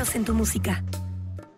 [0.00, 0.82] en tu música.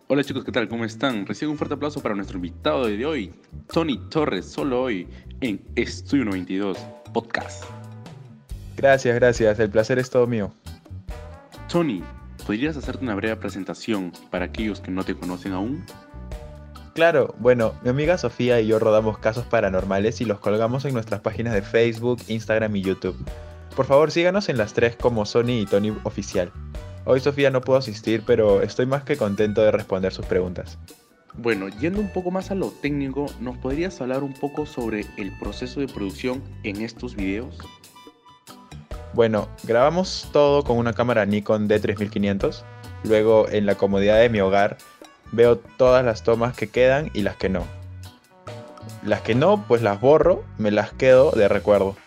[0.09, 0.67] Hola chicos, ¿qué tal?
[0.67, 1.25] ¿Cómo están?
[1.25, 3.33] Recibo un fuerte aplauso para nuestro invitado de hoy,
[3.71, 5.07] Tony Torres, solo hoy
[5.39, 6.77] en Estudio 92
[7.13, 7.63] Podcast.
[8.75, 9.59] Gracias, gracias.
[9.59, 10.53] El placer es todo mío.
[11.69, 12.03] Tony,
[12.45, 15.85] ¿podrías hacerte una breve presentación para aquellos que no te conocen aún?
[16.95, 21.21] Claro, bueno, mi amiga Sofía y yo rodamos casos paranormales y los colgamos en nuestras
[21.21, 23.15] páginas de Facebook, Instagram y YouTube.
[23.73, 26.51] Por favor, síganos en las tres como Sony y Tony Oficial.
[27.05, 30.77] Hoy Sofía no pudo asistir, pero estoy más que contento de responder sus preguntas.
[31.35, 35.37] Bueno, yendo un poco más a lo técnico, ¿nos podrías hablar un poco sobre el
[35.37, 37.57] proceso de producción en estos videos?
[39.13, 42.63] Bueno, grabamos todo con una cámara Nikon D3500.
[43.03, 44.77] Luego, en la comodidad de mi hogar,
[45.33, 47.65] veo todas las tomas que quedan y las que no.
[49.03, 51.97] Las que no, pues las borro, me las quedo de recuerdo.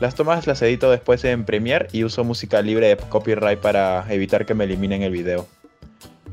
[0.00, 4.46] Las tomas las edito después en Premiere y uso música libre de copyright para evitar
[4.46, 5.46] que me eliminen el video.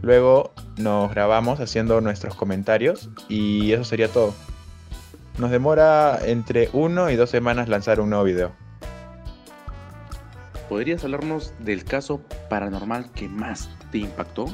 [0.01, 4.33] Luego nos grabamos haciendo nuestros comentarios y eso sería todo.
[5.37, 8.53] Nos demora entre 1 y 2 semanas lanzar un nuevo video.
[10.69, 14.45] ¿Podrías hablarnos del caso paranormal que más te impactó?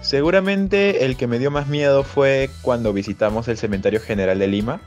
[0.00, 4.80] Seguramente el que me dio más miedo fue cuando visitamos el Cementerio General de Lima,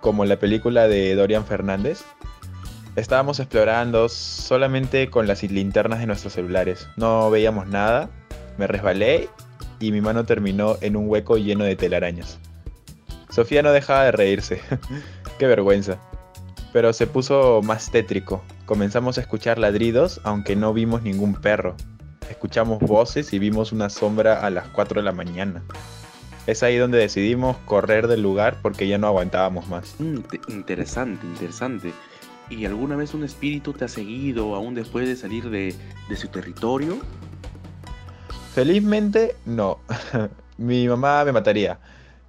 [0.00, 2.02] como la película de Dorian Fernández.
[2.96, 6.88] Estábamos explorando solamente con las linternas de nuestros celulares.
[6.96, 8.10] No veíamos nada,
[8.56, 9.28] me resbalé
[9.80, 12.38] y mi mano terminó en un hueco lleno de telarañas.
[13.30, 14.60] Sofía no dejaba de reírse.
[15.38, 15.98] Qué vergüenza.
[16.72, 18.42] Pero se puso más tétrico.
[18.66, 21.76] Comenzamos a escuchar ladridos aunque no vimos ningún perro.
[22.28, 25.62] Escuchamos voces y vimos una sombra a las 4 de la mañana.
[26.48, 29.94] Es ahí donde decidimos correr del lugar porque ya no aguantábamos más.
[29.98, 31.92] Mm, interesante, interesante.
[32.48, 35.74] ¿Y alguna vez un espíritu te ha seguido aún después de salir de,
[36.08, 36.96] de su territorio?
[38.54, 39.80] Felizmente no.
[40.56, 41.80] mi mamá me mataría.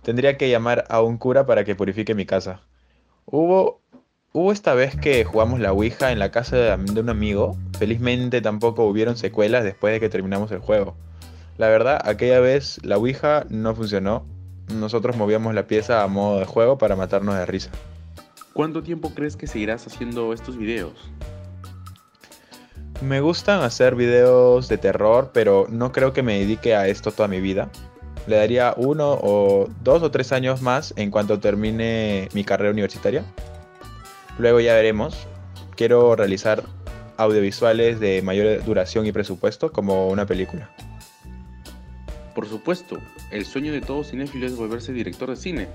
[0.03, 2.59] Tendría que llamar a un cura para que purifique mi casa.
[3.25, 3.79] Hubo,
[4.33, 7.55] hubo esta vez que jugamos la Ouija en la casa de, de un amigo.
[7.77, 10.97] Felizmente tampoco hubieron secuelas después de que terminamos el juego.
[11.59, 14.25] La verdad, aquella vez la Ouija no funcionó.
[14.73, 17.69] Nosotros movíamos la pieza a modo de juego para matarnos de risa.
[18.53, 20.93] ¿Cuánto tiempo crees que seguirás haciendo estos videos?
[23.01, 27.27] Me gustan hacer videos de terror, pero no creo que me dedique a esto toda
[27.27, 27.69] mi vida.
[28.25, 33.25] Le daría uno o dos o tres años más en cuanto termine mi carrera universitaria.
[34.37, 35.27] Luego ya veremos.
[35.75, 36.63] Quiero realizar
[37.17, 40.69] audiovisuales de mayor duración y presupuesto como una película.
[42.39, 42.97] Por supuesto,
[43.31, 45.67] el sueño de todo cinéfilo es volverse director de cine.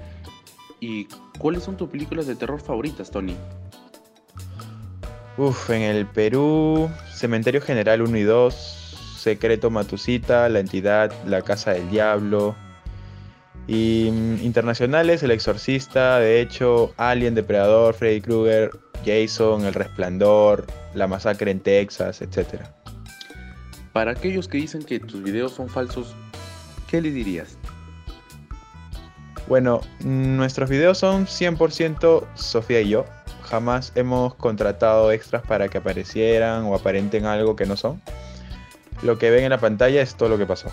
[0.81, 1.09] ¿Y
[1.39, 3.37] cuáles son tus películas de terror favoritas, Tony?
[5.37, 8.55] Uf, en el Perú, Cementerio General 1 y 2,
[9.19, 12.57] Secreto Matusita, La Entidad, La Casa del Diablo.
[13.69, 18.71] Y mm, internacionales, El Exorcista, de hecho, Alien, Depredador, Freddy Krueger,
[19.05, 22.63] Jason, El Resplandor, La Masacre en Texas, etc.
[23.93, 26.17] Para aquellos que dicen que tus videos son falsos,
[26.95, 27.59] ¿qué les dirías?
[29.49, 33.05] Bueno, nuestros videos son 100% Sofía y yo.
[33.43, 38.01] Jamás hemos contratado extras para que aparecieran o aparenten algo que no son.
[39.03, 40.71] Lo que ven en la pantalla es todo lo que pasó.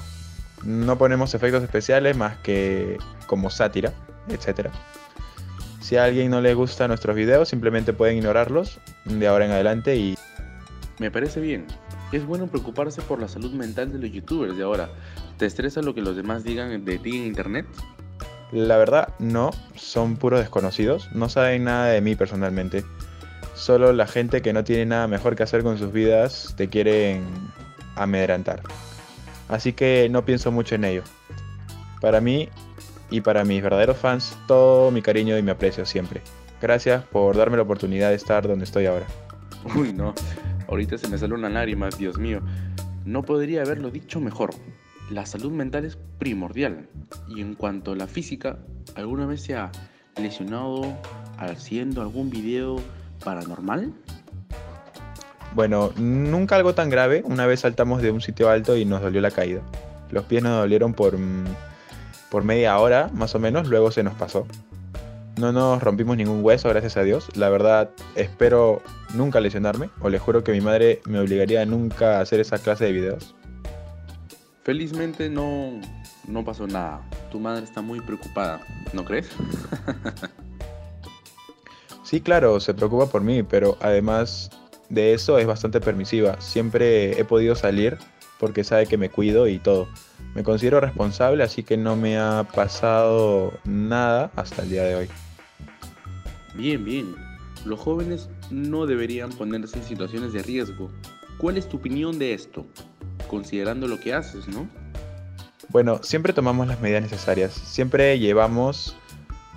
[0.64, 3.92] No ponemos efectos especiales más que como sátira,
[4.30, 4.70] etc.
[5.80, 9.96] Si a alguien no le gusta nuestros videos, simplemente pueden ignorarlos de ahora en adelante
[9.96, 10.16] y...
[11.00, 11.66] Me parece bien.
[12.12, 14.90] Es bueno preocuparse por la salud mental de los youtubers de ahora.
[15.42, 17.66] ¿Te estresa lo que los demás digan de ti en internet?
[18.52, 22.86] La verdad, no, son puros desconocidos, no saben nada de mí personalmente.
[23.56, 27.26] Solo la gente que no tiene nada mejor que hacer con sus vidas te quieren
[27.96, 28.62] amedrentar.
[29.48, 31.02] Así que no pienso mucho en ello.
[32.02, 32.48] Para mí
[33.10, 36.22] y para mis verdaderos fans, todo mi cariño y mi aprecio siempre.
[36.62, 39.08] Gracias por darme la oportunidad de estar donde estoy ahora.
[39.76, 40.14] Uy, no,
[40.68, 42.42] ahorita se me sale una lágrima, Dios mío.
[43.06, 44.52] No podría haberlo dicho mejor
[45.12, 46.88] la salud mental es primordial.
[47.28, 48.60] Y en cuanto a la física,
[48.96, 49.72] ¿alguna vez se ha
[50.18, 50.82] lesionado
[51.38, 52.78] haciendo algún video
[53.24, 53.94] paranormal?
[55.54, 57.24] Bueno, nunca algo tan grave.
[57.26, 59.62] Una vez saltamos de un sitio alto y nos dolió la caída.
[60.10, 61.46] Los pies nos dolieron por, mm,
[62.30, 64.48] por media hora, más o menos, luego se nos pasó.
[65.38, 67.36] No nos rompimos ningún hueso, gracias a Dios.
[67.36, 68.82] La verdad, espero
[69.14, 72.58] nunca lesionarme, o les juro que mi madre me obligaría a nunca a hacer esa
[72.58, 73.36] clase de videos.
[74.64, 75.82] Felizmente no,
[76.28, 77.02] no pasó nada.
[77.32, 78.62] Tu madre está muy preocupada,
[78.94, 79.28] ¿no crees?
[82.04, 84.52] sí, claro, se preocupa por mí, pero además
[84.90, 86.40] de eso es bastante permisiva.
[86.40, 87.98] Siempre he podido salir
[88.40, 89.88] porque sabe que me cuido y todo.
[90.36, 95.10] Me considero responsable, así que no me ha pasado nada hasta el día de hoy.
[96.54, 97.16] Bien, bien.
[97.66, 100.92] Los jóvenes no deberían ponerse en situaciones de riesgo.
[101.38, 102.66] ¿Cuál es tu opinión de esto?
[103.32, 104.68] Considerando lo que haces, ¿no?
[105.70, 107.54] Bueno, siempre tomamos las medidas necesarias.
[107.54, 108.98] Siempre llevamos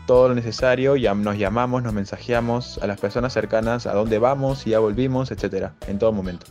[0.07, 4.61] todo lo necesario, ya nos llamamos, nos mensajeamos a las personas cercanas a dónde vamos,
[4.61, 6.47] si ya volvimos, etcétera, en todo momento.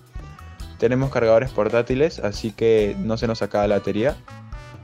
[0.80, 4.18] Tenemos cargadores portátiles, así que no se nos acaba la batería.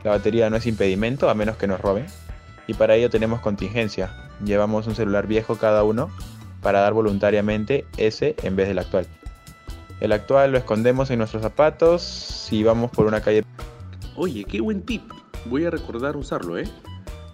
[0.06, 2.06] La batería no es impedimento, a menos que nos roben.
[2.68, 4.30] Y para ello tenemos contingencia.
[4.46, 6.10] Llevamos un celular viejo cada uno
[6.62, 9.08] para dar voluntariamente ese en vez del actual.
[10.00, 13.44] El actual lo escondemos en nuestros zapatos si vamos por una calle.
[14.16, 15.04] Oye, qué buen tip.
[15.46, 16.70] Voy a recordar usarlo, ¿eh?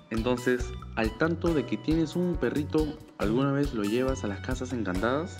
[0.10, 4.74] Entonces, al tanto de que tienes un perrito, ¿alguna vez lo llevas a las casas
[4.74, 5.38] encantadas?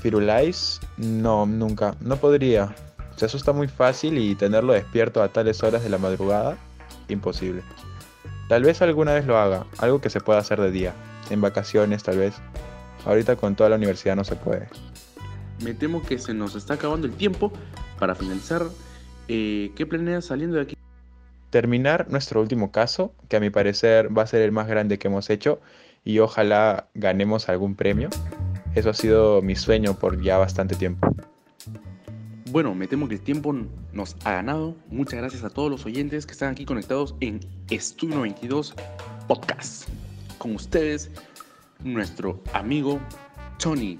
[0.00, 1.94] Firulais, no, nunca.
[2.00, 2.74] No podría.
[3.16, 6.56] Se asusta muy fácil y tenerlo despierto a tales horas de la madrugada,
[7.08, 7.62] imposible.
[8.48, 10.94] Tal vez alguna vez lo haga, algo que se pueda hacer de día,
[11.30, 12.34] en vacaciones tal vez.
[13.06, 14.68] Ahorita con toda la universidad no se puede.
[15.64, 17.50] Me temo que se nos está acabando el tiempo.
[17.98, 18.66] Para finalizar,
[19.28, 20.76] eh, ¿qué planeas saliendo de aquí?
[21.48, 25.08] Terminar nuestro último caso, que a mi parecer va a ser el más grande que
[25.08, 25.60] hemos hecho
[26.04, 28.10] y ojalá ganemos algún premio.
[28.74, 31.08] Eso ha sido mi sueño por ya bastante tiempo.
[32.50, 33.54] Bueno, me temo que el tiempo
[33.92, 34.76] nos ha ganado.
[34.90, 37.40] Muchas gracias a todos los oyentes que están aquí conectados en
[37.70, 38.74] Estudio 92
[39.26, 39.88] Podcast.
[40.36, 41.10] Con ustedes,
[41.82, 43.00] nuestro amigo
[43.58, 43.98] Tony.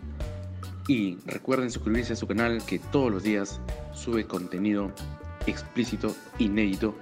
[0.86, 3.60] Y recuerden suscribirse a su canal que todos los días
[3.94, 4.92] sube contenido
[5.46, 6.94] explícito, inédito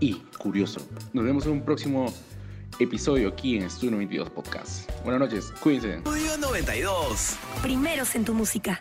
[0.00, 0.80] y curioso.
[1.12, 2.12] Nos vemos en un próximo
[2.78, 4.90] episodio aquí en Estudio 92 Podcast.
[5.02, 5.96] Buenas noches, cuídense.
[5.96, 7.36] Estudio 92.
[7.62, 8.80] Primeros en tu música.